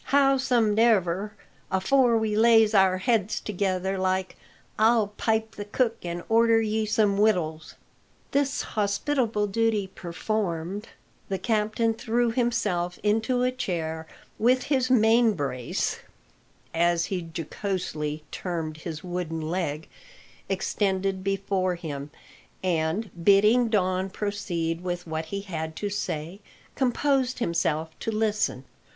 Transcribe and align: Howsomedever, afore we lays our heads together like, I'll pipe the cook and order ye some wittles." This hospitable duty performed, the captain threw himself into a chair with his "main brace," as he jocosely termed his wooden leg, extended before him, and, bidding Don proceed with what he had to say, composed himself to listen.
Howsomedever, 0.05 1.33
afore 1.71 2.17
we 2.17 2.35
lays 2.35 2.73
our 2.73 2.97
heads 2.97 3.39
together 3.39 3.99
like, 3.99 4.35
I'll 4.79 5.09
pipe 5.09 5.51
the 5.53 5.65
cook 5.65 5.97
and 6.01 6.23
order 6.27 6.59
ye 6.59 6.87
some 6.87 7.19
wittles." 7.19 7.75
This 8.31 8.63
hospitable 8.63 9.45
duty 9.45 9.91
performed, 9.93 10.87
the 11.29 11.37
captain 11.37 11.93
threw 11.93 12.31
himself 12.31 12.97
into 13.03 13.43
a 13.43 13.51
chair 13.51 14.07
with 14.39 14.63
his 14.63 14.89
"main 14.89 15.33
brace," 15.33 15.99
as 16.73 17.05
he 17.05 17.21
jocosely 17.31 18.23
termed 18.31 18.77
his 18.77 19.03
wooden 19.03 19.39
leg, 19.39 19.87
extended 20.49 21.23
before 21.23 21.75
him, 21.75 22.09
and, 22.63 23.11
bidding 23.23 23.69
Don 23.69 24.09
proceed 24.09 24.81
with 24.81 25.05
what 25.05 25.25
he 25.25 25.41
had 25.41 25.75
to 25.75 25.91
say, 25.91 26.39
composed 26.73 27.37
himself 27.37 27.91
to 27.99 28.09
listen. 28.09 28.63